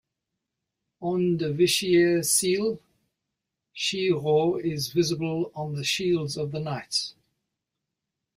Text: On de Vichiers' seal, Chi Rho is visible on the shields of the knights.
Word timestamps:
On 1.01 1.37
de 1.37 1.47
Vichiers' 1.53 2.23
seal, 2.27 2.79
Chi 3.75 4.09
Rho 4.11 4.57
is 4.57 4.91
visible 4.91 5.51
on 5.53 5.75
the 5.75 5.83
shields 5.83 6.37
of 6.37 6.51
the 6.51 6.59
knights. 6.59 7.13